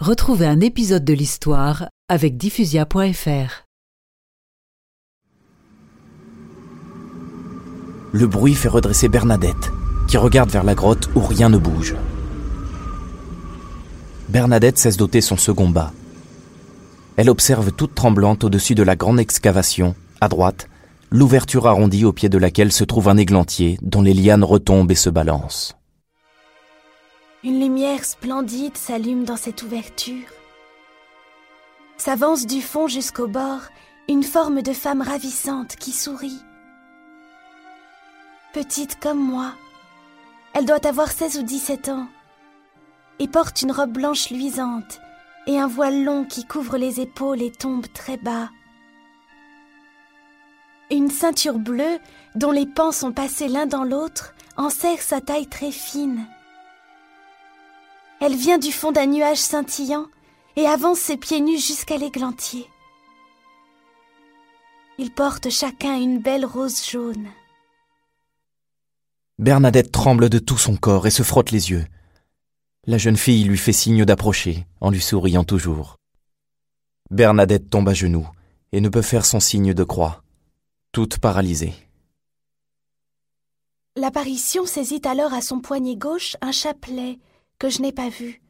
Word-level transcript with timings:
Retrouvez 0.00 0.46
un 0.46 0.60
épisode 0.60 1.04
de 1.04 1.12
l'histoire 1.12 1.90
avec 2.08 2.38
diffusia.fr. 2.38 3.66
Le 8.10 8.26
bruit 8.26 8.54
fait 8.54 8.70
redresser 8.70 9.10
Bernadette, 9.10 9.70
qui 10.08 10.16
regarde 10.16 10.48
vers 10.48 10.64
la 10.64 10.74
grotte 10.74 11.10
où 11.14 11.20
rien 11.20 11.50
ne 11.50 11.58
bouge. 11.58 11.96
Bernadette 14.30 14.78
cesse 14.78 14.96
d'ôter 14.96 15.20
son 15.20 15.36
second 15.36 15.68
bas. 15.68 15.92
Elle 17.18 17.28
observe 17.28 17.70
toute 17.70 17.94
tremblante 17.94 18.42
au-dessus 18.42 18.74
de 18.74 18.82
la 18.82 18.96
grande 18.96 19.20
excavation, 19.20 19.94
à 20.22 20.28
droite, 20.28 20.70
l'ouverture 21.10 21.66
arrondie 21.66 22.06
au 22.06 22.14
pied 22.14 22.30
de 22.30 22.38
laquelle 22.38 22.72
se 22.72 22.84
trouve 22.84 23.10
un 23.10 23.18
églantier 23.18 23.78
dont 23.82 24.00
les 24.00 24.14
lianes 24.14 24.44
retombent 24.44 24.92
et 24.92 24.94
se 24.94 25.10
balancent. 25.10 25.76
Une 27.42 27.58
lumière 27.58 28.04
splendide 28.04 28.76
s'allume 28.76 29.24
dans 29.24 29.38
cette 29.38 29.62
ouverture. 29.62 30.28
S'avance 31.96 32.46
du 32.46 32.60
fond 32.60 32.86
jusqu'au 32.86 33.28
bord 33.28 33.62
une 34.10 34.22
forme 34.22 34.60
de 34.60 34.74
femme 34.74 35.00
ravissante 35.00 35.76
qui 35.76 35.92
sourit. 35.92 36.42
Petite 38.52 39.00
comme 39.00 39.20
moi, 39.20 39.54
elle 40.52 40.66
doit 40.66 40.86
avoir 40.86 41.10
16 41.10 41.38
ou 41.38 41.42
17 41.42 41.88
ans 41.88 42.08
et 43.20 43.28
porte 43.28 43.62
une 43.62 43.72
robe 43.72 43.92
blanche 43.92 44.28
luisante 44.28 45.00
et 45.46 45.58
un 45.58 45.66
voile 45.66 46.04
long 46.04 46.26
qui 46.26 46.44
couvre 46.44 46.76
les 46.76 47.00
épaules 47.00 47.40
et 47.40 47.52
tombe 47.52 47.86
très 47.94 48.18
bas. 48.18 48.50
Une 50.90 51.10
ceinture 51.10 51.58
bleue 51.58 52.00
dont 52.34 52.50
les 52.50 52.66
pans 52.66 52.92
sont 52.92 53.12
passés 53.12 53.48
l'un 53.48 53.64
dans 53.64 53.84
l'autre 53.84 54.34
enserre 54.58 55.00
sa 55.00 55.22
taille 55.22 55.46
très 55.46 55.72
fine. 55.72 56.26
Elle 58.20 58.36
vient 58.36 58.58
du 58.58 58.70
fond 58.70 58.92
d'un 58.92 59.06
nuage 59.06 59.38
scintillant 59.38 60.06
et 60.56 60.66
avance 60.66 60.98
ses 60.98 61.16
pieds 61.16 61.40
nus 61.40 61.58
jusqu'à 61.58 61.96
l'églantier. 61.96 62.66
Ils 64.98 65.10
portent 65.10 65.48
chacun 65.48 65.96
une 65.98 66.20
belle 66.20 66.44
rose 66.44 66.86
jaune. 66.86 67.28
Bernadette 69.38 69.90
tremble 69.90 70.28
de 70.28 70.38
tout 70.38 70.58
son 70.58 70.76
corps 70.76 71.06
et 71.06 71.10
se 71.10 71.22
frotte 71.22 71.50
les 71.50 71.70
yeux. 71.70 71.86
La 72.86 72.98
jeune 72.98 73.16
fille 73.16 73.44
lui 73.44 73.56
fait 73.56 73.72
signe 73.72 74.04
d'approcher, 74.04 74.66
en 74.82 74.90
lui 74.90 75.00
souriant 75.00 75.44
toujours. 75.44 75.96
Bernadette 77.10 77.70
tombe 77.70 77.88
à 77.88 77.94
genoux 77.94 78.28
et 78.72 78.82
ne 78.82 78.90
peut 78.90 79.00
faire 79.00 79.24
son 79.24 79.40
signe 79.40 79.72
de 79.72 79.84
croix, 79.84 80.22
toute 80.92 81.18
paralysée. 81.18 81.72
L'apparition 83.96 84.66
saisit 84.66 85.02
alors 85.04 85.32
à 85.32 85.40
son 85.40 85.60
poignet 85.60 85.96
gauche 85.96 86.36
un 86.42 86.52
chapelet 86.52 87.18
que 87.60 87.68
je 87.68 87.82
n'ai 87.82 87.92
pas 87.92 88.08
vu, 88.08 88.42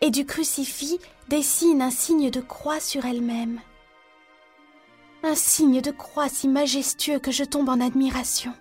et 0.00 0.10
du 0.10 0.24
crucifix 0.24 0.98
dessine 1.28 1.82
un 1.82 1.90
signe 1.90 2.30
de 2.30 2.40
croix 2.40 2.78
sur 2.78 3.04
elle-même. 3.04 3.60
Un 5.22 5.34
signe 5.34 5.80
de 5.80 5.90
croix 5.90 6.28
si 6.28 6.46
majestueux 6.46 7.18
que 7.18 7.32
je 7.32 7.42
tombe 7.42 7.68
en 7.68 7.80
admiration. 7.80 8.52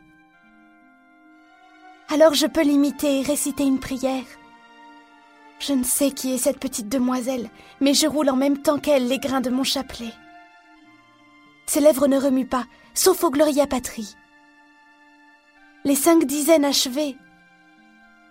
Alors 2.09 2.33
je 2.33 2.47
peux 2.47 2.63
l'imiter 2.63 3.19
et 3.19 3.23
réciter 3.23 3.63
une 3.63 3.79
prière. 3.79 4.25
Je 5.59 5.73
ne 5.73 5.83
sais 5.83 6.11
qui 6.11 6.33
est 6.33 6.37
cette 6.37 6.59
petite 6.59 6.89
demoiselle, 6.89 7.49
mais 7.81 7.93
je 7.93 8.07
roule 8.07 8.29
en 8.29 8.35
même 8.35 8.61
temps 8.61 8.79
qu'elle 8.79 9.07
les 9.07 9.19
grains 9.19 9.41
de 9.41 9.49
mon 9.49 9.63
chapelet. 9.63 10.13
Ses 11.67 11.81
lèvres 11.81 12.07
ne 12.07 12.19
remuent 12.19 12.47
pas, 12.47 12.65
sauf 12.93 13.23
au 13.23 13.29
Gloria 13.29 13.67
Patrie. 13.67 14.15
Les 15.83 15.95
cinq 15.95 16.25
dizaines 16.25 16.65
achevées. 16.65 17.15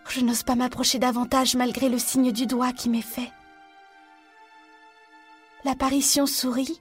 Je 0.09 0.21
n'ose 0.21 0.43
pas 0.43 0.55
m'approcher 0.55 0.99
davantage 0.99 1.55
malgré 1.55 1.89
le 1.89 1.99
signe 1.99 2.33
du 2.33 2.47
doigt 2.47 2.73
qui 2.73 2.91
m'est 2.91 3.01
fait. 3.01 3.31
L'apparition 5.65 6.27
sourit, 6.27 6.81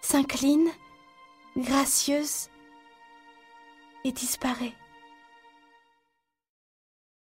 s'incline, 0.00 0.68
gracieuse, 1.56 2.48
et 4.04 4.12
disparaît. 4.12 4.74